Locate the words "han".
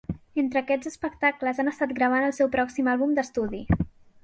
1.63-1.69